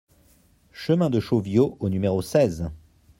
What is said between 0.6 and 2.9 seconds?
Chemin de Chauviau au numéro seize